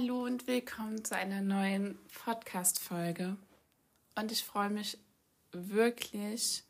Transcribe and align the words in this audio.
Hallo 0.00 0.24
und 0.24 0.46
willkommen 0.46 1.04
zu 1.04 1.14
einer 1.14 1.42
neuen 1.42 1.98
Podcast-Folge. 2.24 3.36
Und 4.14 4.32
ich 4.32 4.44
freue 4.44 4.70
mich 4.70 4.96
wirklich, 5.52 6.62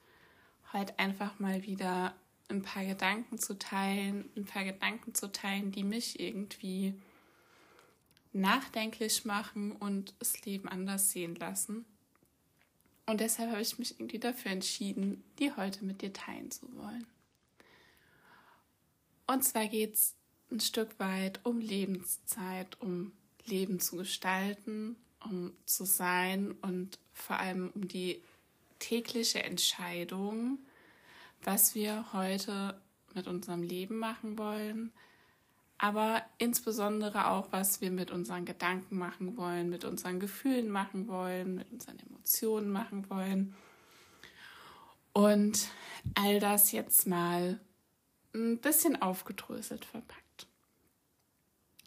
heute 0.73 0.99
einfach 0.99 1.39
mal 1.39 1.63
wieder 1.63 2.13
ein 2.49 2.63
paar 2.63 2.85
Gedanken 2.85 3.39
zu 3.39 3.57
teilen, 3.57 4.29
ein 4.37 4.47
paar 4.47 4.65
Gedanken 4.65 5.15
zu 5.15 5.31
teilen, 5.31 5.71
die 5.71 5.85
mich 5.85 6.19
irgendwie 6.19 6.95
nachdenklich 8.33 9.25
machen 9.25 9.77
und 9.77 10.13
das 10.19 10.45
Leben 10.45 10.69
anders 10.69 11.13
sehen 11.13 11.37
lassen. 11.37 11.85
Und 13.07 13.21
deshalb 13.21 13.51
habe 13.51 13.63
ich 13.63 13.79
mich 13.79 14.01
irgendwie 14.01 14.19
dafür 14.19 14.51
entschieden, 14.51 15.23
die 15.39 15.53
heute 15.55 15.85
mit 15.85 16.03
dir 16.03 16.13
teilen 16.13 16.51
zu 16.51 16.67
wollen. 16.75 17.07
Und 19.29 19.45
zwar 19.45 19.69
geht 19.69 19.95
es 19.95 20.17
ein 20.51 20.59
Stück 20.59 20.99
weit 20.99 21.39
um 21.45 21.61
Lebenszeit, 21.61 22.81
um 22.81 23.13
Leben 23.47 23.81
zu 23.81 23.97
gestalten, 23.97 24.97
um 25.25 25.53
zu 25.67 25.85
sein 25.85 26.53
und 26.63 26.99
vor 27.13 27.39
allem 27.39 27.71
um 27.75 27.89
die 27.89 28.23
tägliche 28.79 29.43
Entscheidung, 29.43 30.59
was 31.43 31.75
wir 31.75 32.13
heute 32.13 32.81
mit 33.15 33.27
unserem 33.27 33.63
Leben 33.63 33.99
machen 33.99 34.39
wollen, 34.39 34.93
aber 35.83 36.23
insbesondere 36.37 37.29
auch, 37.29 37.53
was 37.53 37.81
wir 37.81 37.91
mit 37.91 38.11
unseren 38.11 38.45
Gedanken 38.45 38.99
machen 38.99 39.39
wollen, 39.39 39.71
mit 39.71 39.85
unseren 39.85 40.21
Gefühlen 40.21 40.71
machen 40.71 41.09
wollen, 41.09 41.55
mit 41.55 41.73
unseren 41.73 41.99
Emotionen 41.99 42.71
machen 42.71 43.09
wollen. 43.09 43.55
Und 45.15 45.69
all 46.15 46.39
das 46.39 46.73
jetzt 46.73 47.07
mal 47.07 47.59
ein 48.35 48.59
bisschen 48.59 49.01
aufgedröselt 49.01 49.87
verpackt. 49.87 50.30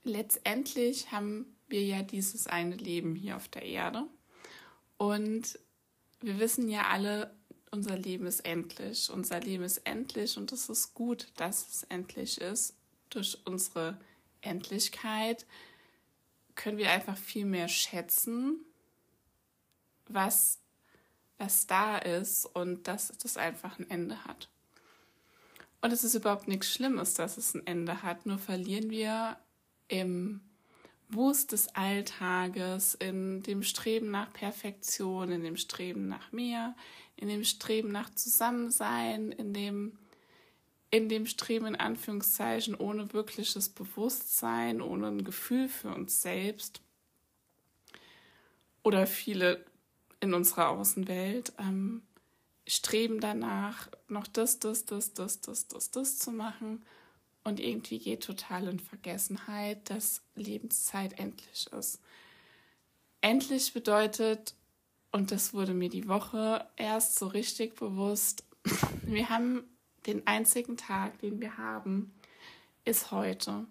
Letztendlich 0.04 1.12
haben 1.12 1.56
wir 1.68 1.84
ja 1.84 2.02
dieses 2.02 2.48
eine 2.48 2.76
Leben 2.76 3.16
hier 3.16 3.36
auf 3.36 3.48
der 3.48 3.64
Erde 3.64 4.06
und 4.98 5.60
wir 6.22 6.40
wissen 6.40 6.70
ja 6.70 6.88
alle, 6.88 7.36
unser 7.72 7.98
Leben 7.98 8.28
ist 8.28 8.42
endlich. 8.42 9.10
Unser 9.10 9.40
Leben 9.40 9.64
ist 9.64 9.80
endlich 9.80 10.38
und 10.38 10.52
es 10.52 10.70
ist 10.70 10.94
gut, 10.94 11.28
dass 11.36 11.68
es 11.68 11.84
endlich 11.84 12.40
ist 12.40 12.76
durch 13.10 13.38
unsere 13.46 13.98
Endlichkeit 14.42 15.46
können 16.56 16.78
wir 16.78 16.92
einfach 16.92 17.18
viel 17.18 17.46
mehr 17.46 17.68
schätzen, 17.68 18.60
was, 20.08 20.60
was 21.38 21.66
da 21.66 21.98
ist 21.98 22.46
und 22.46 22.88
dass 22.88 23.10
das 23.18 23.38
einfach 23.38 23.80
ein 23.80 23.90
Ende 23.90 24.24
hat. 24.26 24.50
Und 25.82 25.92
es 25.92 26.04
ist 26.04 26.14
überhaupt 26.14 26.48
nichts 26.48 26.72
Schlimmes, 26.72 27.16
dass 27.16 27.38
es 27.38 27.54
ein 27.54 27.66
Ende 27.66 28.04
hat, 28.04 28.26
nur 28.26 28.38
verlieren 28.38 28.90
wir 28.90 29.38
im 29.88 30.42
Wust 31.10 31.52
des 31.52 31.68
Alltages, 31.76 32.96
in 32.96 33.44
dem 33.44 33.64
Streben 33.64 34.12
nach 34.12 34.32
Perfektion, 34.34 35.32
in 35.32 35.44
dem 35.44 35.58
Streben 35.58 36.08
nach 36.08 36.32
mehr, 36.32 36.76
in 37.16 37.28
dem 37.28 37.44
Streben 37.44 37.92
nach 37.92 38.14
Zusammensein, 38.16 39.32
in 39.32 39.54
dem 39.54 39.98
in 40.90 41.10
dem 41.10 41.26
Streben 41.26 41.66
in 41.66 41.76
Anführungszeichen 41.76 42.76
ohne 42.76 43.14
wirkliches 43.14 43.68
Bewusstsein, 43.68 44.80
ohne 44.80 45.08
ein 45.08 45.24
Gefühl 45.24 45.68
für 45.68 45.88
uns 45.88 46.22
selbst 46.22 46.82
oder 48.84 49.08
viele 49.08 49.66
in 50.20 50.36
unserer 50.36 50.70
Außenwelt 50.70 51.54
ähm, 51.58 52.04
streben 52.68 53.20
danach, 53.20 53.90
noch 54.08 54.28
das, 54.28 54.60
das, 54.60 54.86
das, 54.86 55.14
das, 55.16 55.42
das, 55.42 55.68
das, 55.68 55.90
das 55.90 56.20
zu 56.20 56.32
machen 56.32 56.84
und 57.44 57.60
irgendwie 57.60 58.00
geht 58.00 58.24
total 58.24 58.68
in 58.68 58.80
Vergessenheit, 58.80 59.90
dass 59.90 60.22
Lebenszeit 60.36 61.20
endlich 61.20 61.68
ist. 61.78 62.00
Endlich 63.22 63.74
bedeutet, 63.74 64.56
und 65.12 65.32
das 65.32 65.54
wurde 65.54 65.74
mir 65.74 65.90
die 65.90 66.08
Woche 66.08 66.68
erst 66.76 67.20
so 67.20 67.28
richtig 67.28 67.76
bewusst, 67.76 68.44
wir 69.04 69.30
haben 69.30 69.64
den 70.06 70.26
einzigen 70.28 70.78
Tag, 70.78 71.20
den 71.20 71.40
wir 71.40 71.58
haben, 71.58 72.14
ist 72.86 73.12
heute. 73.12 73.66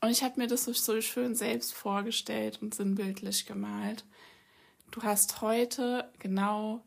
Und 0.00 0.10
ich 0.10 0.22
habe 0.22 0.40
mir 0.40 0.46
das 0.46 0.64
so 0.64 1.00
schön 1.00 1.34
selbst 1.34 1.74
vorgestellt 1.74 2.62
und 2.62 2.74
sinnbildlich 2.74 3.46
gemalt. 3.46 4.04
Du 4.90 5.02
hast 5.02 5.40
heute 5.40 6.10
genau 6.18 6.82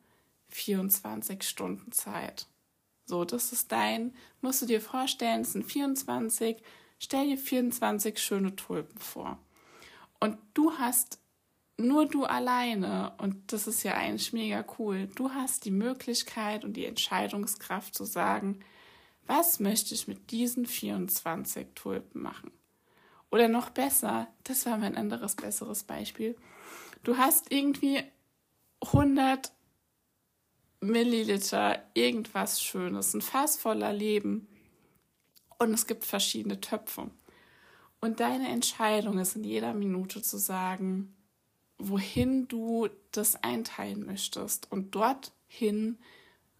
24 0.49 1.43
Stunden 1.43 1.91
Zeit. 1.91 2.47
So, 3.05 3.25
das 3.25 3.51
ist 3.51 3.71
dein, 3.71 4.13
musst 4.41 4.61
du 4.61 4.65
dir 4.65 4.81
vorstellen, 4.81 5.41
es 5.41 5.53
sind 5.53 5.65
24, 5.65 6.57
stell 6.99 7.27
dir 7.27 7.37
24 7.37 8.17
schöne 8.17 8.55
Tulpen 8.55 8.99
vor. 8.99 9.39
Und 10.19 10.37
du 10.53 10.71
hast 10.73 11.19
nur 11.77 12.05
du 12.05 12.23
alleine, 12.23 13.13
und 13.17 13.51
das 13.51 13.67
ist 13.67 13.83
ja 13.83 13.95
eigentlich 13.95 14.31
mega 14.31 14.63
cool, 14.77 15.07
du 15.15 15.31
hast 15.31 15.65
die 15.65 15.71
Möglichkeit 15.71 16.63
und 16.63 16.73
die 16.73 16.85
Entscheidungskraft 16.85 17.95
zu 17.95 18.05
sagen, 18.05 18.59
was 19.25 19.59
möchte 19.59 19.95
ich 19.95 20.07
mit 20.07 20.31
diesen 20.31 20.65
24 20.65 21.67
Tulpen 21.75 22.21
machen? 22.21 22.51
Oder 23.31 23.47
noch 23.47 23.69
besser, 23.69 24.27
das 24.43 24.65
war 24.65 24.77
mein 24.77 24.95
anderes 24.95 25.35
besseres 25.35 25.83
Beispiel. 25.83 26.35
Du 27.03 27.17
hast 27.17 27.51
irgendwie 27.51 28.03
100 28.81 29.51
Milliliter 30.83 31.81
irgendwas 31.93 32.61
Schönes, 32.61 33.13
ein 33.13 33.21
Fass 33.21 33.57
voller 33.57 33.93
Leben 33.93 34.47
und 35.57 35.73
es 35.73 35.87
gibt 35.87 36.05
verschiedene 36.05 36.59
Töpfe. 36.59 37.09
Und 38.01 38.19
deine 38.19 38.49
Entscheidung 38.49 39.17
ist 39.17 39.35
in 39.35 39.45
jeder 39.45 39.73
Minute 39.73 40.21
zu 40.21 40.37
sagen, 40.37 41.15
wohin 41.77 42.47
du 42.47 42.89
das 43.11 43.41
einteilen 43.43 44.05
möchtest. 44.05 44.71
Und 44.71 44.95
dorthin, 44.95 45.97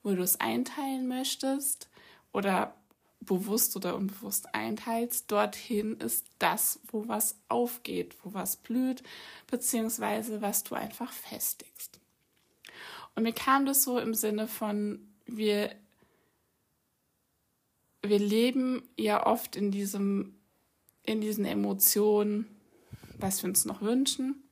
wo 0.04 0.14
du 0.14 0.22
es 0.22 0.40
einteilen 0.40 1.08
möchtest 1.08 1.90
oder 2.32 2.76
bewusst 3.20 3.76
oder 3.76 3.96
unbewusst 3.96 4.54
einteilst, 4.54 5.32
dorthin 5.32 5.98
ist 5.98 6.26
das, 6.40 6.80
wo 6.88 7.08
was 7.08 7.38
aufgeht, 7.48 8.16
wo 8.24 8.34
was 8.34 8.58
blüht, 8.58 9.04
beziehungsweise 9.48 10.42
was 10.42 10.64
du 10.64 10.76
einfach 10.76 11.12
festigst. 11.12 12.00
Und 13.16 13.24
mir 13.24 13.34
kam 13.34 13.66
das 13.66 13.84
so 13.84 14.00
im 14.00 14.14
Sinne 14.14 14.48
von, 14.48 15.00
wir, 15.26 15.76
wir 18.02 18.20
leben 18.20 18.84
ja 18.98 19.26
oft 19.26 19.56
in 19.56 19.72
diesem, 19.72 20.36
in 21.04 21.22
diesen 21.22 21.46
Emotionen, 21.46 22.48
was 23.18 23.44
wir 23.44 23.50
uns 23.50 23.66
noch 23.66 23.82
wünschen, 23.82 24.44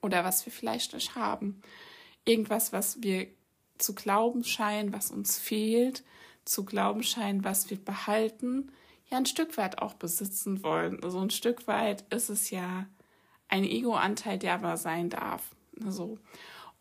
oder 0.00 0.24
was 0.24 0.44
wir 0.44 0.52
vielleicht 0.52 0.94
nicht 0.94 1.14
haben. 1.14 1.62
Irgendwas, 2.24 2.72
was 2.72 3.02
wir 3.02 3.28
zu 3.78 3.94
glauben 3.94 4.44
scheinen, 4.44 4.92
was 4.92 5.10
uns 5.10 5.38
fehlt, 5.38 6.02
zu 6.44 6.64
glauben 6.64 7.02
scheinen, 7.02 7.44
was 7.44 7.70
wir 7.70 7.76
behalten, 7.76 8.72
ja 9.12 9.18
ein 9.18 9.26
Stück 9.26 9.56
weit 9.56 9.78
auch 9.78 9.94
besitzen 9.94 10.64
wollen. 10.64 11.02
Also 11.04 11.20
ein 11.20 11.30
Stück 11.30 11.66
weit 11.68 12.04
ist 12.12 12.30
es 12.30 12.50
ja 12.50 12.86
ein 13.48 13.64
Ego-Anteil, 13.64 14.38
der 14.38 14.54
aber 14.54 14.76
sein 14.76 15.10
darf. 15.10 15.54
Also, 15.84 16.18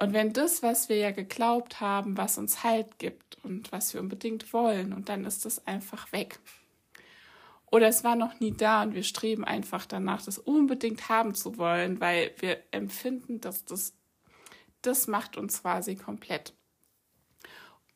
und 0.02 0.14
wenn 0.14 0.34
das, 0.34 0.64
was 0.64 0.90
wir 0.90 0.98
ja 0.98 1.12
geglaubt 1.12 1.80
haben, 1.80 2.18
was 2.18 2.40
uns 2.40 2.64
Halt 2.64 2.98
gibt 2.98 3.38
und 3.44 3.72
was 3.72 3.94
wir 3.94 4.02
unbedingt 4.02 4.52
wollen, 4.52 4.94
und 4.94 5.10
dann 5.10 5.26
ist 5.26 5.46
das 5.46 5.68
einfach 5.68 6.12
weg. 6.12 6.40
Oder 7.68 7.88
es 7.88 8.04
war 8.04 8.16
noch 8.16 8.40
nie 8.40 8.52
da 8.52 8.82
und 8.82 8.96
wir 8.96 9.04
streben 9.04 9.46
einfach 9.46 9.86
danach, 9.86 10.24
das 10.24 10.40
unbedingt 10.40 11.08
haben 11.08 11.36
zu 11.36 11.60
wollen, 11.60 12.02
weil 12.02 12.34
wir 12.40 12.58
empfinden, 12.72 13.42
dass 13.42 13.64
das, 13.64 13.94
das 14.82 15.06
macht 15.06 15.38
uns 15.38 15.62
quasi 15.62 15.96
komplett. 15.96 16.56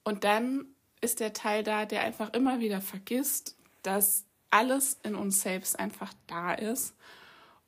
Und 0.04 0.24
dann 0.26 0.68
ist 1.02 1.20
der 1.22 1.34
Teil 1.34 1.64
da, 1.64 1.86
der 1.86 2.02
einfach 2.02 2.34
immer 2.34 2.60
wieder 2.60 2.82
vergisst, 2.82 3.58
dass 3.82 4.26
alles 4.52 5.00
in 5.02 5.16
uns 5.16 5.42
selbst 5.42 5.80
einfach 5.80 6.14
da 6.28 6.54
ist. 6.54 6.94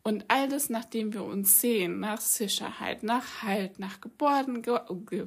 Und 0.07 0.24
all 0.30 0.48
das, 0.48 0.69
nachdem 0.69 1.12
wir 1.12 1.25
uns 1.25 1.59
sehen, 1.59 2.00
nach 2.00 2.21
Sicherheit, 2.21 3.04
nach 3.04 3.44
Halt, 3.44 3.77
nach 3.77 4.00
Geborgen, 4.00 4.62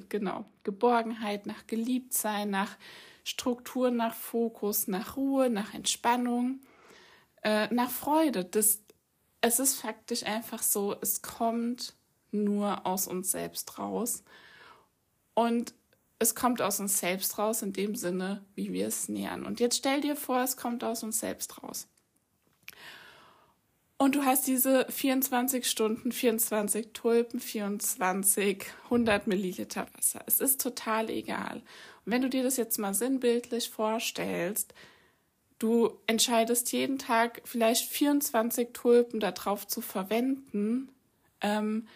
genau, 0.09 0.47
Geborgenheit, 0.65 1.45
nach 1.45 1.67
Geliebtsein, 1.67 2.49
nach 2.49 2.79
Struktur, 3.23 3.91
nach 3.91 4.15
Fokus, 4.15 4.89
nach 4.89 5.19
Ruhe, 5.19 5.51
nach 5.51 5.75
Entspannung, 5.75 6.63
äh, 7.43 7.67
nach 7.75 7.91
Freude. 7.91 8.47
Das, 8.47 8.83
es 9.43 9.61
ist 9.61 9.79
faktisch 9.79 10.23
einfach 10.23 10.63
so, 10.63 10.97
es 11.03 11.21
kommt 11.21 11.95
nur 12.31 12.87
aus 12.87 13.07
uns 13.07 13.33
selbst 13.33 13.79
raus. 13.79 14.25
Und 15.35 15.75
es 16.19 16.35
kommt 16.35 16.63
aus 16.63 16.81
uns 16.81 16.99
selbst 16.99 17.37
raus 17.37 17.61
in 17.61 17.75
dem 17.75 17.97
Sinne, 17.97 18.47
wie 18.55 18.73
wir 18.73 18.87
es 18.87 19.11
nähern. 19.11 19.45
Und 19.45 19.61
jetzt 19.61 19.77
stell 19.77 20.01
dir 20.01 20.17
vor, 20.17 20.41
es 20.41 20.57
kommt 20.57 20.83
aus 20.85 21.03
uns 21.03 21.21
selbst 21.21 21.63
raus. 21.63 21.87
Und 24.01 24.15
du 24.15 24.25
hast 24.25 24.47
diese 24.47 24.87
24 24.89 25.69
Stunden, 25.69 26.11
24 26.11 26.95
Tulpen, 26.95 27.39
24, 27.39 28.65
100 28.85 29.27
Milliliter 29.27 29.87
Wasser. 29.95 30.23
Es 30.27 30.41
ist 30.41 30.63
total 30.63 31.11
egal. 31.11 31.57
Und 32.05 32.13
wenn 32.13 32.23
du 32.23 32.31
dir 32.31 32.43
das 32.43 32.57
jetzt 32.57 32.79
mal 32.79 32.95
sinnbildlich 32.95 33.69
vorstellst, 33.69 34.73
Du 35.61 35.99
entscheidest 36.07 36.73
jeden 36.73 36.99
Tag 36.99 37.43
vielleicht 37.45 37.87
24 37.87 38.69
Tulpen 38.73 39.21
darauf 39.21 39.67
zu 39.67 39.83
verwenden, 39.83 40.89
ähm, 41.43 41.87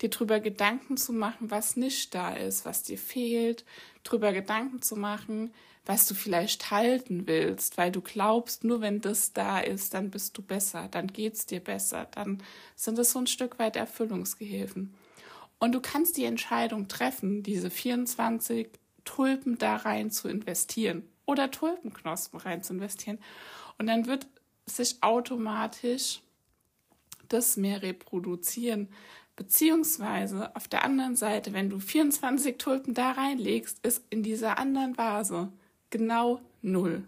dir 0.00 0.08
darüber 0.08 0.40
Gedanken 0.40 0.96
zu 0.96 1.12
machen, 1.12 1.50
was 1.50 1.76
nicht 1.76 2.14
da 2.14 2.32
ist, 2.32 2.64
was 2.64 2.82
dir 2.82 2.96
fehlt, 2.96 3.66
darüber 4.04 4.32
Gedanken 4.32 4.80
zu 4.80 4.96
machen, 4.96 5.52
was 5.86 6.06
du 6.06 6.14
vielleicht 6.14 6.70
halten 6.70 7.26
willst, 7.26 7.78
weil 7.78 7.90
du 7.90 8.00
glaubst, 8.00 8.64
nur 8.64 8.80
wenn 8.80 9.00
das 9.00 9.32
da 9.32 9.60
ist, 9.60 9.94
dann 9.94 10.10
bist 10.10 10.36
du 10.36 10.42
besser, 10.42 10.88
dann 10.90 11.08
geht's 11.08 11.46
dir 11.46 11.60
besser, 11.60 12.06
dann 12.12 12.42
sind 12.76 12.98
es 12.98 13.12
so 13.12 13.18
ein 13.18 13.26
Stück 13.26 13.58
weit 13.58 13.76
Erfüllungsgehilfen. 13.76 14.94
Und 15.58 15.72
du 15.72 15.80
kannst 15.80 16.16
die 16.16 16.24
Entscheidung 16.24 16.88
treffen, 16.88 17.42
diese 17.42 17.70
24 17.70 18.68
Tulpen 19.04 19.58
da 19.58 19.76
rein 19.76 20.10
zu 20.10 20.28
investieren 20.28 21.02
oder 21.26 21.50
Tulpenknospen 21.50 22.40
rein 22.40 22.62
zu 22.62 22.74
investieren. 22.74 23.18
Und 23.78 23.86
dann 23.86 24.06
wird 24.06 24.26
sich 24.66 25.02
automatisch 25.02 26.20
das 27.28 27.56
mehr 27.56 27.82
reproduzieren. 27.82 28.88
Beziehungsweise 29.36 30.54
auf 30.54 30.68
der 30.68 30.84
anderen 30.84 31.16
Seite, 31.16 31.52
wenn 31.52 31.70
du 31.70 31.78
24 31.78 32.58
Tulpen 32.58 32.94
da 32.94 33.12
reinlegst, 33.12 33.84
ist 33.84 34.02
in 34.10 34.22
dieser 34.22 34.58
anderen 34.58 34.98
Vase 34.98 35.50
genau 35.90 36.40
null. 36.62 37.04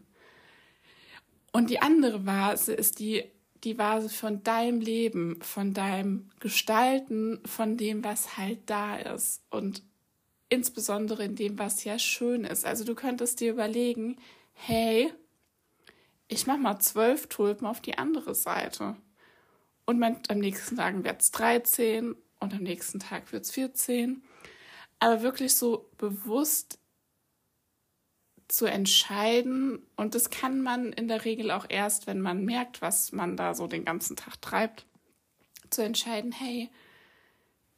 Und 1.52 1.70
die 1.70 1.80
andere 1.80 2.26
Vase 2.26 2.72
ist 2.72 2.98
die, 2.98 3.24
die 3.64 3.78
Vase 3.78 4.08
von 4.08 4.42
deinem 4.42 4.80
Leben, 4.80 5.40
von 5.42 5.74
deinem 5.74 6.30
Gestalten, 6.40 7.40
von 7.44 7.76
dem, 7.76 8.02
was 8.02 8.36
halt 8.36 8.58
da 8.66 8.96
ist. 8.96 9.42
Und 9.50 9.82
insbesondere 10.48 11.24
in 11.24 11.36
dem, 11.36 11.58
was 11.58 11.84
ja 11.84 11.98
schön 11.98 12.44
ist. 12.44 12.64
Also 12.64 12.84
du 12.84 12.94
könntest 12.94 13.40
dir 13.40 13.52
überlegen, 13.52 14.16
hey, 14.52 15.12
ich 16.28 16.46
mache 16.46 16.58
mal 16.58 16.78
zwölf 16.78 17.26
Tulpen 17.26 17.66
auf 17.66 17.80
die 17.80 17.98
andere 17.98 18.34
Seite. 18.34 18.96
Und 19.84 19.98
mein, 19.98 20.20
am 20.28 20.38
nächsten 20.38 20.76
Tag 20.76 21.04
wird 21.04 21.20
es 21.22 21.30
13 21.32 22.14
und 22.40 22.54
am 22.54 22.62
nächsten 22.62 23.00
Tag 23.00 23.32
wird 23.32 23.44
es 23.44 23.50
14. 23.50 24.22
Aber 24.98 25.22
wirklich 25.22 25.54
so 25.54 25.90
bewusst 25.98 26.78
zu 28.52 28.66
entscheiden. 28.66 29.84
Und 29.96 30.14
das 30.14 30.30
kann 30.30 30.60
man 30.60 30.92
in 30.92 31.08
der 31.08 31.24
Regel 31.24 31.50
auch 31.50 31.66
erst, 31.68 32.06
wenn 32.06 32.20
man 32.20 32.44
merkt, 32.44 32.82
was 32.82 33.12
man 33.12 33.36
da 33.36 33.54
so 33.54 33.66
den 33.66 33.84
ganzen 33.84 34.16
Tag 34.16 34.40
treibt, 34.42 34.86
zu 35.70 35.82
entscheiden, 35.82 36.32
hey, 36.32 36.70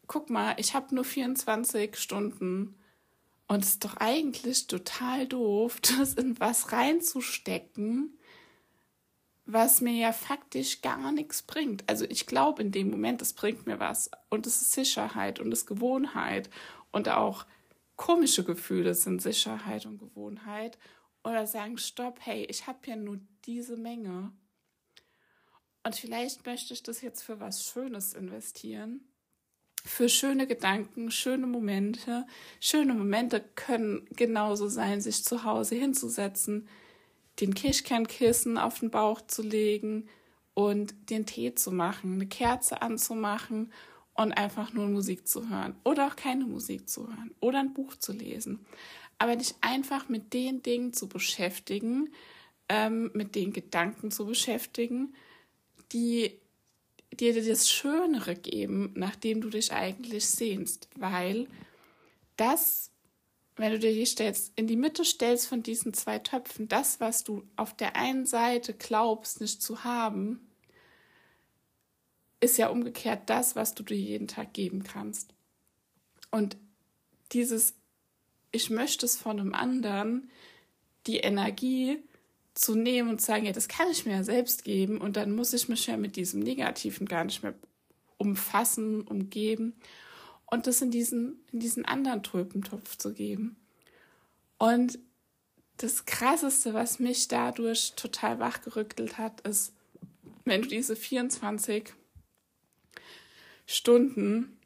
guck 0.07 0.31
mal, 0.31 0.55
ich 0.59 0.75
habe 0.75 0.95
nur 0.95 1.05
24 1.05 1.97
Stunden 1.97 2.75
und 3.47 3.63
es 3.63 3.71
ist 3.71 3.85
doch 3.85 3.97
eigentlich 3.99 4.67
total 4.67 5.27
doof, 5.27 5.81
das 5.99 6.15
in 6.15 6.39
was 6.41 6.73
reinzustecken, 6.73 8.19
was 9.47 9.81
mir 9.81 9.93
ja 9.93 10.13
faktisch 10.13 10.83
gar 10.83 11.13
nichts 11.13 11.43
bringt. 11.43 11.85
Also 11.89 12.05
ich 12.09 12.27
glaube 12.27 12.63
in 12.63 12.73
dem 12.73 12.91
Moment, 12.91 13.23
es 13.23 13.33
bringt 13.33 13.67
mir 13.67 13.79
was 13.79 14.11
und 14.29 14.47
es 14.47 14.61
ist 14.61 14.73
Sicherheit 14.73 15.39
und 15.39 15.53
es 15.53 15.61
ist 15.61 15.67
Gewohnheit 15.67 16.51
und 16.91 17.09
auch 17.11 17.47
komische 17.97 18.45
Gefühle 18.45 18.95
sind 18.95 19.23
Sicherheit 19.23 19.87
und 19.87 19.99
Gewohnheit 19.99 20.79
oder 21.23 21.47
sagen, 21.47 21.79
stopp, 21.79 22.19
hey, 22.21 22.45
ich 22.45 22.67
habe 22.67 22.79
ja 22.87 22.97
nur 22.97 23.21
diese 23.45 23.77
Menge 23.77 24.33
und 25.83 25.95
vielleicht 25.95 26.47
möchte 26.47 26.75
ich 26.75 26.83
das 26.83 27.03
jetzt 27.03 27.23
für 27.23 27.41
was 27.41 27.65
Schönes 27.67 28.15
investieren 28.15 29.09
für 29.85 30.09
schöne 30.09 30.47
Gedanken, 30.47 31.11
schöne 31.11 31.47
Momente. 31.47 32.27
Schöne 32.59 32.95
Momente 32.95 33.45
können 33.55 34.07
genauso 34.17 34.69
sein, 34.69 35.01
sich 35.01 35.23
zu 35.25 35.45
Hause 35.45 35.75
hinzusetzen, 35.75 36.69
den 37.41 37.55
Kirschkernkissen 37.55 38.57
auf 38.57 38.81
den 38.81 38.91
Bauch 38.91 39.21
zu 39.21 39.43
legen 39.43 40.09
und 40.55 41.11
den 41.11 41.27
Tee 41.27 41.55
zu 41.55 41.71
machen, 41.71 42.15
eine 42.15 42.27
Kerze 42.27 42.81
anzumachen 42.81 43.73
und 44.15 44.33
einfach 44.33 44.73
nur 44.73 44.87
Musik 44.87 45.27
zu 45.27 45.49
hören. 45.49 45.75
Oder 45.85 46.07
auch 46.07 46.17
keine 46.17 46.45
Musik 46.45 46.89
zu 46.89 47.09
hören. 47.09 47.35
Oder 47.41 47.61
ein 47.61 47.75
Buch 47.75 47.97
zu 47.97 48.13
lesen. 48.13 48.65
Aber 49.19 49.37
dich 49.37 49.55
einfach 49.61 50.09
mit 50.09 50.33
den 50.33 50.63
Dingen 50.63 50.93
zu 50.93 51.09
beschäftigen, 51.09 52.13
ähm, 52.69 53.11
mit 53.15 53.35
den 53.35 53.53
Gedanken 53.53 54.11
zu 54.11 54.27
beschäftigen, 54.27 55.15
die 55.93 56.39
dir 57.13 57.35
das 57.45 57.71
Schönere 57.71 58.35
geben, 58.35 58.93
nachdem 58.95 59.41
du 59.41 59.51
dich 59.51 59.73
eigentlich 59.73 60.27
sehnst, 60.27 60.89
weil 60.97 61.47
das, 62.37 62.91
wenn 63.57 63.73
du 63.73 63.79
dir 63.79 63.93
die 63.93 64.07
stellst, 64.07 64.53
in 64.57 64.67
die 64.67 64.77
Mitte 64.77 65.05
stellst 65.05 65.47
von 65.47 65.63
diesen 65.63 65.95
zwei 65.95 66.19
Töpfen, 66.19 66.67
das, 66.69 66.99
was 67.01 67.23
du 67.23 67.45
auf 67.57 67.77
der 67.77 67.95
einen 67.95 68.27
Seite 68.27 68.75
glaubst, 68.75 69.41
nicht 69.41 69.63
zu 69.63 69.85
haben, 69.85 70.41
ist 72.45 72.59
ja 72.59 72.69
umgekehrt 72.69 73.23
das, 73.27 73.57
was 73.57 73.75
du 73.75 73.83
dir 73.83 73.97
jeden 73.97 74.29
Tag 74.29 74.53
geben 74.53 74.83
kannst. 74.83 75.35
Und 76.31 76.57
dieses, 77.33 77.75
ich 78.53 78.71
möchte 78.71 79.07
es 79.07 79.17
von 79.17 79.41
einem 79.41 79.55
anderen, 79.55 80.31
die 81.07 81.19
Energie, 81.19 82.03
zu 82.55 82.77
nehmen 82.77 83.11
und 83.11 83.21
zu 83.21 83.27
sagen, 83.27 83.47
ja, 83.47 83.53
das 83.53 83.69
kann 83.69 83.91
ich 83.91 84.07
mir 84.07 84.13
ja 84.13 84.25
selbst 84.25 84.65
geben 84.65 85.01
und 85.01 85.17
dann 85.17 85.35
muss 85.35 85.53
ich 85.53 85.69
mich 85.69 85.87
ja 85.87 85.97
mit 85.97 86.17
diesem 86.17 86.41
Negativen 86.41 87.07
gar 87.07 87.25
nicht 87.25 87.43
mehr 87.43 87.55
umfassen, 88.17 89.03
umgeben 89.03 89.75
und 90.47 90.67
das 90.67 90.81
in 90.81 90.93
diesen, 90.93 91.41
in 91.53 91.59
diesen 91.59 91.85
anderen 91.85 92.23
Tulpentopf 92.23 92.97
zu 92.97 93.13
geben. 93.13 93.57
Und 94.59 95.01
das 95.79 96.07
Krasseste, 96.07 96.75
was 96.75 97.01
mich 97.01 97.27
dadurch 97.27 97.95
total 97.97 98.39
wachgerückelt 98.39 99.19
hat, 99.19 99.41
ist, 99.41 99.73
wenn 100.45 100.63
du 100.63 100.69
diese 100.69 100.95
24 100.95 101.93
Stunden 103.67 104.59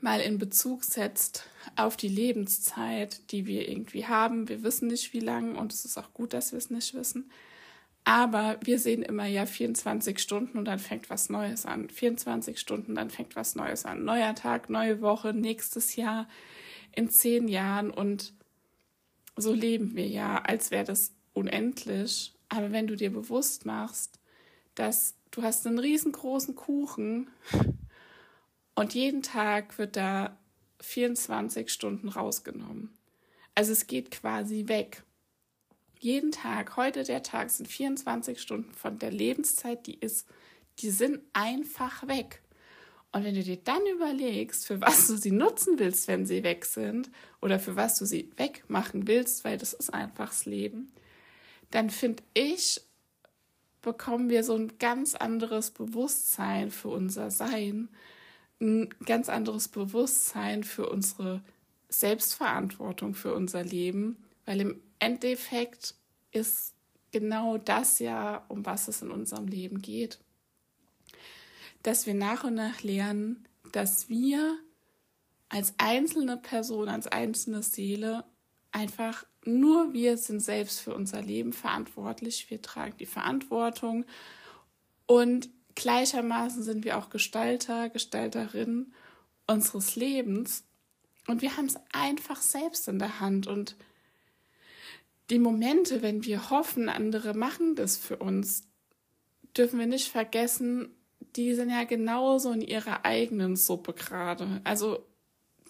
mal 0.00 0.20
in 0.20 0.38
Bezug 0.38 0.84
setzt 0.84 1.48
auf 1.74 1.96
die 1.96 2.08
Lebenszeit, 2.08 3.30
die 3.32 3.46
wir 3.46 3.68
irgendwie 3.68 4.06
haben. 4.06 4.48
Wir 4.48 4.62
wissen 4.62 4.88
nicht, 4.88 5.12
wie 5.12 5.20
lang 5.20 5.56
und 5.56 5.72
es 5.72 5.84
ist 5.84 5.98
auch 5.98 6.12
gut, 6.14 6.32
dass 6.32 6.52
wir 6.52 6.58
es 6.58 6.70
nicht 6.70 6.94
wissen. 6.94 7.30
Aber 8.04 8.56
wir 8.62 8.78
sehen 8.78 9.02
immer 9.02 9.26
ja 9.26 9.46
24 9.46 10.20
Stunden 10.20 10.58
und 10.58 10.66
dann 10.66 10.78
fängt 10.78 11.10
was 11.10 11.28
Neues 11.28 11.66
an. 11.66 11.88
24 11.88 12.60
Stunden, 12.60 12.94
dann 12.94 13.10
fängt 13.10 13.34
was 13.34 13.56
Neues 13.56 13.84
an. 13.84 14.04
Neuer 14.04 14.34
Tag, 14.36 14.70
neue 14.70 15.00
Woche, 15.00 15.32
nächstes 15.34 15.96
Jahr, 15.96 16.28
in 16.94 17.10
zehn 17.10 17.48
Jahren 17.48 17.90
und 17.90 18.32
so 19.34 19.52
leben 19.52 19.96
wir 19.96 20.06
ja, 20.06 20.40
als 20.40 20.70
wäre 20.70 20.84
das 20.84 21.12
unendlich. 21.32 22.32
Aber 22.48 22.70
wenn 22.70 22.86
du 22.86 22.94
dir 22.94 23.10
bewusst 23.10 23.66
machst, 23.66 24.20
dass 24.76 25.14
du 25.32 25.42
hast 25.42 25.66
einen 25.66 25.80
riesengroßen 25.80 26.54
Kuchen 26.54 27.28
und 28.76 28.94
jeden 28.94 29.22
Tag 29.22 29.78
wird 29.78 29.96
da 29.96 30.38
24 30.80 31.72
Stunden 31.72 32.08
rausgenommen. 32.08 32.96
Also 33.54 33.72
es 33.72 33.86
geht 33.86 34.10
quasi 34.10 34.68
weg. 34.68 35.02
Jeden 35.98 36.30
Tag, 36.30 36.76
heute 36.76 37.02
der 37.02 37.22
Tag 37.22 37.50
sind 37.50 37.66
24 37.66 38.40
Stunden 38.40 38.74
von 38.74 38.98
der 38.98 39.10
Lebenszeit, 39.10 39.86
die 39.86 39.98
ist, 39.98 40.28
die 40.78 40.90
sind 40.90 41.20
einfach 41.32 42.06
weg. 42.06 42.42
Und 43.12 43.24
wenn 43.24 43.34
du 43.34 43.42
dir 43.42 43.56
dann 43.56 43.80
überlegst, 43.86 44.66
für 44.66 44.82
was 44.82 45.06
du 45.06 45.16
sie 45.16 45.30
nutzen 45.30 45.78
willst, 45.78 46.06
wenn 46.06 46.26
sie 46.26 46.44
weg 46.44 46.66
sind, 46.66 47.10
oder 47.40 47.58
für 47.58 47.76
was 47.76 47.98
du 47.98 48.04
sie 48.04 48.30
wegmachen 48.36 49.06
willst, 49.06 49.42
weil 49.42 49.56
das 49.56 49.72
ist 49.72 49.94
einfach 49.94 50.28
das 50.28 50.44
Leben, 50.44 50.92
dann 51.70 51.88
finde 51.88 52.22
ich, 52.34 52.82
bekommen 53.80 54.28
wir 54.28 54.44
so 54.44 54.54
ein 54.54 54.76
ganz 54.78 55.14
anderes 55.14 55.70
Bewusstsein 55.70 56.70
für 56.70 56.88
unser 56.88 57.30
Sein 57.30 57.88
ein 58.60 58.88
ganz 59.04 59.28
anderes 59.28 59.68
Bewusstsein 59.68 60.64
für 60.64 60.88
unsere 60.88 61.42
Selbstverantwortung 61.88 63.14
für 63.14 63.34
unser 63.34 63.62
Leben, 63.62 64.16
weil 64.44 64.60
im 64.60 64.80
Endeffekt 64.98 65.94
ist 66.32 66.74
genau 67.12 67.58
das 67.58 67.98
ja, 67.98 68.44
um 68.48 68.66
was 68.66 68.88
es 68.88 69.02
in 69.02 69.10
unserem 69.10 69.46
Leben 69.46 69.80
geht. 69.80 70.18
Dass 71.82 72.06
wir 72.06 72.14
nach 72.14 72.44
und 72.44 72.54
nach 72.54 72.82
lernen, 72.82 73.46
dass 73.72 74.08
wir 74.08 74.58
als 75.48 75.74
einzelne 75.78 76.36
Person, 76.36 76.88
als 76.88 77.06
einzelne 77.06 77.62
Seele 77.62 78.24
einfach 78.72 79.24
nur 79.44 79.92
wir 79.92 80.16
sind 80.16 80.40
selbst 80.40 80.80
für 80.80 80.94
unser 80.94 81.22
Leben 81.22 81.52
verantwortlich. 81.52 82.50
Wir 82.50 82.60
tragen 82.60 82.96
die 82.98 83.06
Verantwortung 83.06 84.04
und 85.06 85.48
Gleichermaßen 85.76 86.62
sind 86.62 86.84
wir 86.84 86.98
auch 86.98 87.10
Gestalter, 87.10 87.88
Gestalterin 87.88 88.92
unseres 89.46 89.94
Lebens 89.94 90.64
und 91.28 91.42
wir 91.42 91.56
haben 91.56 91.66
es 91.66 91.76
einfach 91.92 92.42
selbst 92.42 92.88
in 92.88 92.98
der 92.98 93.20
Hand 93.20 93.46
und 93.46 93.76
die 95.30 95.38
Momente, 95.38 96.02
wenn 96.02 96.24
wir 96.24 96.50
hoffen, 96.50 96.88
andere 96.88 97.34
machen 97.34 97.74
das 97.74 97.96
für 97.96 98.16
uns, 98.16 98.64
dürfen 99.56 99.78
wir 99.78 99.86
nicht 99.86 100.08
vergessen, 100.08 100.88
die 101.34 101.54
sind 101.54 101.70
ja 101.70 101.84
genauso 101.84 102.52
in 102.52 102.60
ihrer 102.60 103.04
eigenen 103.04 103.56
Suppe 103.56 103.92
gerade. 103.92 104.60
Also 104.64 105.04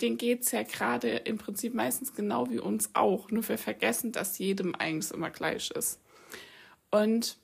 denen 0.01 0.19
geht 0.19 0.43
es 0.43 0.53
ja 0.53 0.63
gerade 0.63 1.09
im 1.09 1.39
Prinzip 1.39 1.75
meistens 1.75 2.15
genau 2.15 2.51
wie 2.51 2.59
uns 2.59 2.91
auch. 2.95 3.31
Nur 3.31 3.49
wir 3.49 3.59
vergessen, 3.59 4.13
dass 4.13 4.39
jedem 4.39 4.75
eigentlich 4.75 5.11
immer 5.11 5.31
gleich 5.31 5.71
ist. 5.71 6.01
Und, 6.91 7.39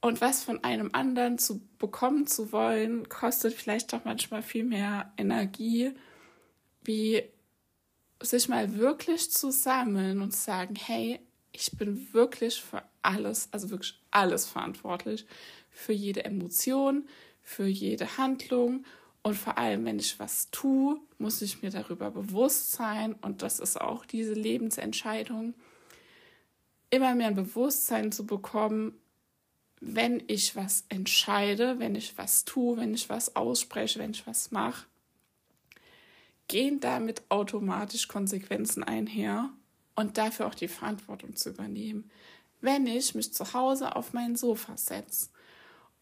und 0.00 0.20
was 0.20 0.44
von 0.44 0.62
einem 0.62 0.90
anderen 0.92 1.38
zu 1.38 1.60
bekommen 1.78 2.26
zu 2.26 2.52
wollen, 2.52 3.08
kostet 3.08 3.54
vielleicht 3.54 3.92
doch 3.92 4.04
manchmal 4.04 4.42
viel 4.42 4.64
mehr 4.64 5.12
Energie, 5.16 5.92
wie 6.84 7.22
sich 8.20 8.48
mal 8.48 8.76
wirklich 8.76 9.30
zu 9.30 9.50
sammeln 9.50 10.22
und 10.22 10.34
sagen, 10.34 10.74
hey, 10.76 11.20
ich 11.52 11.72
bin 11.72 12.12
wirklich 12.12 12.60
für 12.60 12.82
alles, 13.02 13.48
also 13.52 13.70
wirklich 13.70 14.00
alles 14.10 14.46
verantwortlich, 14.46 15.26
für 15.70 15.92
jede 15.92 16.24
Emotion, 16.24 17.08
für 17.42 17.66
jede 17.66 18.18
Handlung. 18.18 18.84
Und 19.22 19.34
vor 19.34 19.58
allem, 19.58 19.84
wenn 19.84 19.98
ich 19.98 20.18
was 20.18 20.50
tue, 20.50 21.00
muss 21.18 21.42
ich 21.42 21.62
mir 21.62 21.70
darüber 21.70 22.10
bewusst 22.10 22.72
sein. 22.72 23.14
Und 23.20 23.42
das 23.42 23.58
ist 23.58 23.80
auch 23.80 24.04
diese 24.04 24.34
Lebensentscheidung, 24.34 25.54
immer 26.90 27.14
mehr 27.14 27.28
ein 27.28 27.34
Bewusstsein 27.34 28.12
zu 28.12 28.24
bekommen, 28.26 28.94
wenn 29.80 30.22
ich 30.26 30.56
was 30.56 30.84
entscheide, 30.88 31.78
wenn 31.78 31.94
ich 31.94 32.18
was 32.18 32.44
tue, 32.44 32.76
wenn 32.76 32.94
ich 32.94 33.08
was 33.08 33.36
ausspreche, 33.36 33.98
wenn 33.98 34.10
ich 34.10 34.26
was 34.26 34.50
mache, 34.50 34.86
gehen 36.48 36.80
damit 36.80 37.22
automatisch 37.28 38.08
Konsequenzen 38.08 38.82
einher 38.82 39.50
und 39.94 40.18
dafür 40.18 40.46
auch 40.46 40.54
die 40.54 40.68
Verantwortung 40.68 41.36
zu 41.36 41.50
übernehmen. 41.50 42.10
Wenn 42.60 42.86
ich 42.86 43.14
mich 43.14 43.32
zu 43.32 43.52
Hause 43.52 43.94
auf 43.94 44.12
mein 44.12 44.34
Sofa 44.34 44.76
setze 44.76 45.28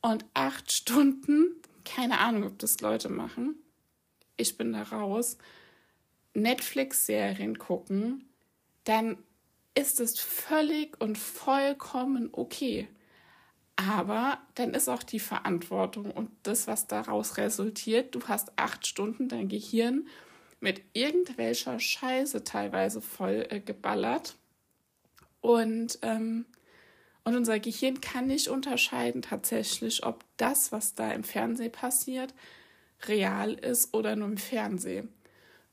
und 0.01 0.25
acht 0.35 0.73
Stunden, 0.73 1.61
keine 1.85 2.19
Ahnung, 2.21 2.45
ob 2.45 2.59
das 2.59 2.81
Leute 2.81 3.09
machen, 3.09 3.57
ich 4.37 4.57
bin 4.57 4.73
da 4.73 4.83
raus, 4.83 5.37
Netflix-Serien 6.35 7.59
gucken, 7.59 8.29
dann 8.85 9.19
ist 9.75 10.01
es 10.01 10.19
völlig 10.19 10.99
und 11.01 11.19
vollkommen 11.19 12.31
okay. 12.33 12.89
Aber 13.77 14.39
dann 14.55 14.73
ist 14.73 14.89
auch 14.89 15.03
die 15.03 15.21
Verantwortung 15.21 16.11
und 16.11 16.31
das, 16.43 16.67
was 16.67 16.87
daraus 16.87 17.37
resultiert, 17.37 18.15
du 18.15 18.21
hast 18.27 18.53
acht 18.57 18.87
Stunden 18.87 19.29
dein 19.29 19.49
Gehirn 19.49 20.09
mit 20.61 20.83
irgendwelcher 20.95 21.79
Scheiße 21.79 22.43
teilweise 22.45 23.03
voll 23.03 23.47
äh, 23.51 23.61
geballert. 23.61 24.37
Und, 25.43 25.99
ähm, 26.03 26.47
und 27.25 27.37
unser 27.37 27.61
Gehirn 27.61 28.01
kann 28.01 28.29
nicht 28.29 28.49
unterscheiden 28.49 29.21
tatsächlich, 29.21 30.05
ob 30.05 30.25
das, 30.39 30.73
was 30.73 30.95
da 30.95 31.13
im 31.13 31.23
Fernsehen 31.23 31.73
passiert, 31.73 32.35
real 33.07 33.53
ist 33.53 33.93
oder 33.93 34.17
nur 34.17 34.29
im 34.29 34.39
Fernsehen. 34.39 35.13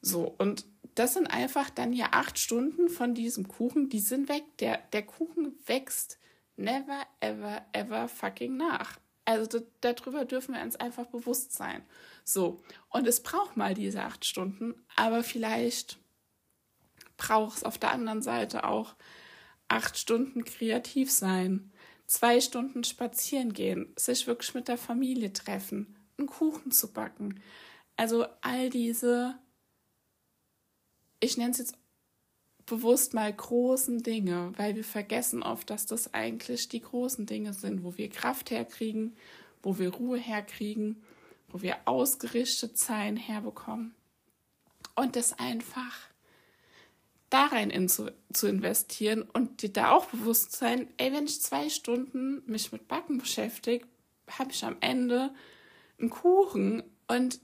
So, 0.02 0.36
und 0.38 0.66
das 0.96 1.14
sind 1.14 1.28
einfach 1.28 1.70
dann 1.70 1.94
ja 1.94 2.10
acht 2.12 2.38
Stunden 2.38 2.90
von 2.90 3.16
diesem 3.16 3.48
Kuchen, 3.48 3.90
die 3.90 4.00
sind 4.00 4.28
weg. 4.28 4.44
Der, 4.60 4.80
der 4.92 5.04
Kuchen 5.04 5.54
wächst 5.66 6.20
never, 6.56 7.06
ever, 7.20 7.66
ever 7.74 8.08
fucking 8.08 8.58
nach. 8.58 9.00
Also 9.26 9.62
darüber 9.82 10.26
dürfen 10.26 10.54
wir 10.54 10.62
uns 10.62 10.76
einfach 10.76 11.06
bewusst 11.06 11.54
sein. 11.54 11.84
So, 12.26 12.62
und 12.90 13.08
es 13.08 13.24
braucht 13.24 13.56
mal 13.56 13.74
diese 13.74 14.04
acht 14.04 14.26
Stunden, 14.26 14.76
aber 14.96 15.24
vielleicht 15.24 15.98
braucht 17.16 17.58
es 17.58 17.64
auf 17.64 17.78
der 17.78 17.92
anderen 17.92 18.22
Seite 18.22 18.66
auch 18.66 18.96
acht 19.70 19.98
Stunden 19.98 20.44
kreativ 20.44 21.10
sein, 21.10 21.72
zwei 22.06 22.42
Stunden 22.42 22.84
spazieren 22.84 23.54
gehen, 23.54 23.94
sich 23.98 24.28
wirklich 24.28 24.54
mit 24.54 24.68
der 24.68 24.78
Familie 24.78 25.32
treffen, 25.32 25.96
einen 26.18 26.28
Kuchen 26.28 26.72
zu 26.72 26.92
backen. 26.92 27.42
Also 27.96 28.26
all 28.42 28.70
diese, 28.70 29.40
ich 31.20 31.38
nenne 31.38 31.52
es 31.52 31.60
jetzt 31.60 31.78
bewusst 32.65 33.13
mal 33.13 33.32
großen 33.32 34.03
Dinge, 34.03 34.53
weil 34.58 34.75
wir 34.75 34.84
vergessen 34.84 35.43
oft, 35.43 35.70
dass 35.70 35.86
das 35.86 36.13
eigentlich 36.13 36.70
die 36.70 36.82
großen 36.82 37.25
Dinge 37.25 37.53
sind, 37.53 37.84
wo 37.84 37.98
wir 37.98 38.10
Kraft 38.10 38.51
herkriegen, 38.51 39.15
wo 39.62 39.77
wir 39.77 39.93
Ruhe 39.93 40.17
herkriegen, 40.17 41.03
wo 41.50 41.62
wir 41.62 41.77
ausgerichtet 41.86 42.77
sein 42.77 43.17
herbekommen. 43.17 43.93
Und 44.96 45.15
das 45.15 45.38
einfach 45.38 45.93
da 47.29 47.46
rein 47.48 47.72
in 47.72 47.89
zu, 47.89 48.12
zu 48.32 48.48
investieren 48.48 49.24
und 49.24 49.63
dir 49.63 49.74
da 49.74 49.91
auch 49.91 50.05
bewusst 50.05 50.51
sein, 50.51 50.88
ey, 50.98 51.12
wenn 51.12 51.25
ich 51.25 51.41
zwei 51.41 51.70
Stunden 51.70 52.43
mich 52.46 52.72
mit 52.72 52.88
Backen 52.88 53.17
beschäftige, 53.17 53.88
habe 54.29 54.51
ich 54.51 54.63
am 54.63 54.77
Ende 54.82 55.34
einen 56.00 56.12
Kuchen 56.12 56.84
und 57.08 57.39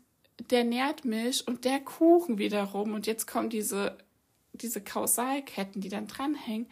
der 0.51 0.63
nährt 0.63 1.05
mich 1.05 1.47
und 1.47 1.65
der 1.65 1.79
Kuchen 1.79 2.37
wiederum 2.37 2.93
und 2.93 3.07
jetzt 3.07 3.25
kommen 3.25 3.49
diese 3.49 3.97
diese 4.61 4.81
Kausalketten, 4.81 5.81
die 5.81 5.89
dann 5.89 6.07
dranhängen, 6.07 6.67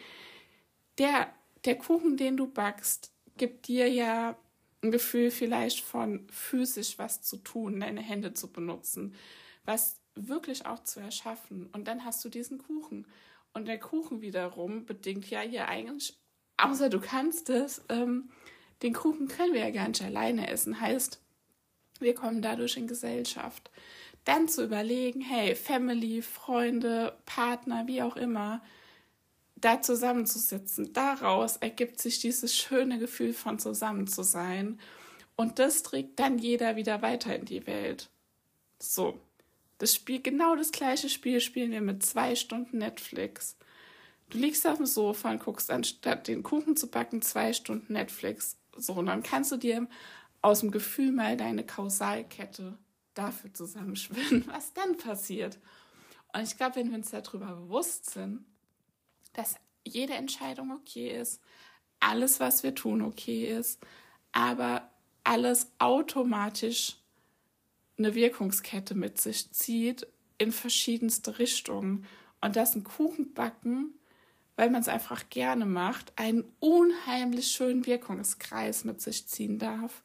der, 0.98 1.34
der 1.66 1.78
Kuchen, 1.78 2.18
den 2.18 2.38
du 2.38 2.48
backst, 2.48 3.12
gibt 3.38 3.68
dir 3.68 3.88
ja 3.90 4.38
ein 4.84 4.92
Gefühl 4.92 5.32
vielleicht 5.32 5.82
von 5.82 6.28
physisch 6.30 6.98
was 6.98 7.22
zu 7.22 7.38
tun, 7.38 7.80
deine 7.80 8.02
Hände 8.02 8.34
zu 8.34 8.52
benutzen, 8.52 9.16
was 9.66 10.00
wirklich 10.16 10.66
auch 10.66 10.84
zu 10.84 11.00
erschaffen. 11.00 11.68
Und 11.74 11.88
dann 11.88 12.06
hast 12.06 12.24
du 12.26 12.30
diesen 12.30 12.58
Kuchen. 12.58 13.08
Und 13.54 13.68
der 13.68 13.80
Kuchen 13.80 14.22
wiederum 14.22 14.86
bedingt 14.86 15.30
ja 15.30 15.42
hier 15.42 15.68
eigentlich, 15.68 16.18
außer 16.58 16.90
du 16.90 17.00
kannst 17.00 17.50
es, 17.50 17.82
ähm, 17.90 18.30
den 18.82 18.94
Kuchen 18.94 19.28
können 19.28 19.54
wir 19.54 19.62
ja 19.62 19.72
gar 19.72 19.88
nicht 19.88 20.04
alleine 20.04 20.48
essen. 20.50 20.80
Heißt, 20.80 21.20
wir 22.00 22.14
kommen 22.14 22.42
dadurch 22.42 22.78
in 22.78 22.88
Gesellschaft 22.88 23.72
dann 24.28 24.50
zu 24.50 24.64
überlegen, 24.64 25.22
hey, 25.22 25.56
Family, 25.56 26.22
Freunde, 26.22 27.18
Partner, 27.26 27.88
wie 27.88 28.02
auch 28.02 28.18
immer, 28.18 28.62
da 29.56 29.82
zusammenzusitzen. 29.82 30.92
Daraus 30.92 31.58
ergibt 31.58 32.02
sich 32.02 32.20
dieses 32.20 32.56
schöne 32.56 33.00
Gefühl 33.00 33.34
von 33.34 33.58
zusammen 33.58 34.06
zu 34.08 34.24
sein. 34.24 34.80
Und 35.38 35.60
das 35.60 35.82
trägt 35.84 36.20
dann 36.20 36.40
jeder 36.40 36.76
wieder 36.76 37.02
weiter 37.02 37.36
in 37.36 37.46
die 37.46 37.66
Welt. 37.68 38.10
So. 38.80 39.20
Das 39.78 39.94
Spiel, 39.94 40.22
genau 40.22 40.56
das 40.56 40.72
gleiche 40.72 41.08
Spiel 41.08 41.40
spielen 41.40 41.72
wir 41.72 41.82
mit 41.82 42.04
zwei 42.04 42.36
Stunden 42.36 42.80
Netflix. 42.80 43.56
Du 44.30 44.40
liegst 44.40 44.68
auf 44.68 44.78
dem 44.78 44.88
Sofa 44.88 45.30
und 45.32 45.40
guckst 45.40 45.72
anstatt 45.72 46.28
den 46.28 46.44
Kuchen 46.44 46.76
zu 46.76 46.88
backen 46.88 47.22
zwei 47.22 47.54
Stunden 47.54 47.94
Netflix. 47.94 48.58
So, 48.76 48.94
und 48.94 49.06
dann 49.06 49.24
kannst 49.24 49.52
du 49.52 49.58
dir 49.58 49.88
aus 50.42 50.62
dem 50.62 50.72
Gefühl 50.72 51.12
mal 51.12 51.38
deine 51.38 51.64
Kausalkette 51.64 52.78
dafür 53.18 53.54
zusammenschwimmen, 53.54 54.46
was 54.52 54.74
dann 54.74 54.98
passiert. 54.98 55.60
Und 56.34 56.44
ich 56.44 56.58
glaube, 56.58 56.78
wenn 56.78 56.90
wir 56.90 56.98
uns 56.98 57.12
darüber 57.12 57.56
bewusst 57.56 58.12
sind, 58.12 58.46
dass 59.34 59.56
jede 59.84 60.14
Entscheidung 60.14 60.72
okay 60.72 61.10
ist, 61.10 61.42
alles, 62.00 62.40
was 62.40 62.64
wir 62.64 62.76
tun, 62.76 63.02
okay 63.02 63.46
ist, 63.46 63.80
aber 64.32 64.90
alles 65.24 65.72
automatisch 65.80 66.98
eine 67.98 68.14
Wirkungskette 68.14 68.96
mit 68.96 69.20
sich 69.20 69.52
zieht 69.52 70.08
in 70.38 70.52
verschiedenste 70.52 71.40
Richtungen. 71.40 72.06
Und 72.42 72.56
dass 72.56 72.76
ein 72.76 72.84
Kuchenbacken, 72.84 73.94
weil 74.56 74.70
man 74.70 74.82
es 74.82 74.88
einfach 74.88 75.30
gerne 75.30 75.66
macht, 75.66 76.14
einen 76.18 76.44
unheimlich 76.60 77.52
schönen 77.52 77.86
Wirkungskreis 77.86 78.84
mit 78.84 79.02
sich 79.02 79.28
ziehen 79.28 79.58
darf. 79.58 80.04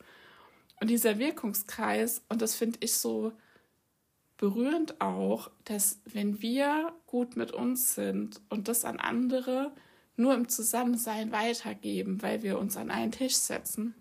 Und 0.83 0.89
dieser 0.89 1.21
Wirkungskreis, 1.21 2.23
und 2.29 2.43
das 2.43 2.57
finde 2.57 2.81
ich 2.83 2.95
so 2.95 3.31
berührend 4.37 5.01
auch, 5.01 5.49
dass 5.63 6.01
wenn 6.07 6.43
wir 6.43 6.93
gut 7.07 7.37
mit 7.37 7.53
uns 7.53 7.95
sind 7.95 8.41
und 8.49 8.67
das 8.67 8.85
an 8.85 8.99
andere 8.99 9.71
nur 10.17 10.35
im 10.35 10.49
Zusammensein 10.49 11.31
weitergeben, 11.31 12.21
weil 12.21 12.43
wir 12.43 12.59
uns 12.59 12.77
an 12.77 12.91
einen 12.91 13.13
Tisch 13.13 13.37
setzen, 13.37 13.95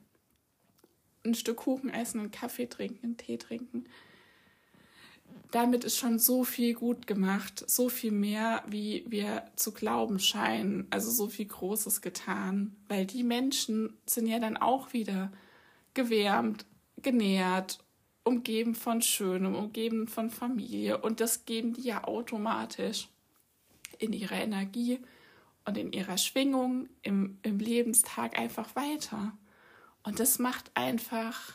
ein 1.24 1.36
Stück 1.36 1.58
Kuchen 1.58 1.92
essen, 1.92 2.20
einen 2.20 2.32
Kaffee 2.32 2.66
trinken, 2.66 3.06
einen 3.06 3.18
Tee 3.18 3.38
trinken, 3.38 3.86
damit 5.52 5.84
ist 5.84 6.00
schon 6.00 6.18
so 6.18 6.44
viel 6.44 6.74
gut 6.74 7.06
gemacht, 7.06 7.64
so 7.70 7.90
viel 7.90 8.12
mehr, 8.12 8.64
wie 8.66 9.06
wir 9.08 9.46
zu 9.56 9.72
glauben 9.72 10.18
scheinen, 10.18 10.88
also 10.90 11.12
so 11.12 11.28
viel 11.28 11.46
Großes 11.46 12.02
getan, 12.02 12.76
weil 12.88 13.06
die 13.06 13.22
Menschen 13.22 14.00
sind 14.08 14.26
ja 14.26 14.40
dann 14.40 14.58
auch 14.58 14.94
wieder 14.94 15.32
gewärmt, 15.94 16.66
genährt, 17.01 17.79
umgeben 18.24 18.75
von 18.75 19.01
Schönem, 19.01 19.55
umgeben 19.55 20.08
von 20.08 20.29
Familie. 20.29 21.00
Und 21.00 21.20
das 21.20 21.46
geben 21.46 21.74
die 21.74 21.81
ja 21.81 22.03
automatisch 22.03 23.08
in 23.98 24.13
ihrer 24.13 24.38
Energie 24.38 25.00
und 25.65 25.77
in 25.77 25.91
ihrer 25.91 26.17
Schwingung 26.17 26.89
im, 27.01 27.38
im 27.43 27.60
Lebenstag 27.60 28.38
einfach 28.38 28.75
weiter. 28.75 29.34
Und 30.03 30.20
das 30.20 30.39
macht 30.39 30.72
einfach, 30.74 31.53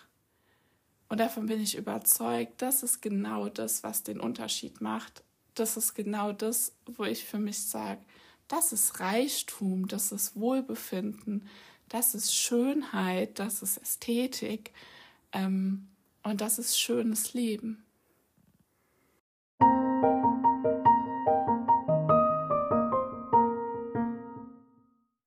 und 1.08 1.18
davon 1.18 1.46
bin 1.46 1.60
ich 1.60 1.76
überzeugt, 1.76 2.62
das 2.62 2.82
ist 2.82 3.02
genau 3.02 3.48
das, 3.48 3.82
was 3.82 4.02
den 4.02 4.20
Unterschied 4.20 4.80
macht. 4.80 5.22
Das 5.54 5.76
ist 5.76 5.94
genau 5.94 6.32
das, 6.32 6.72
wo 6.86 7.04
ich 7.04 7.24
für 7.24 7.38
mich 7.38 7.58
sage, 7.58 8.00
das 8.48 8.72
ist 8.72 9.00
Reichtum, 9.00 9.88
das 9.88 10.12
ist 10.12 10.36
Wohlbefinden, 10.36 11.48
das 11.88 12.14
ist 12.14 12.34
Schönheit, 12.34 13.38
das 13.38 13.62
ist 13.62 13.78
Ästhetik. 13.78 14.72
Ähm, 15.32 15.88
und 16.22 16.40
das 16.40 16.58
ist 16.58 16.78
schönes 16.78 17.34
Leben. 17.34 17.85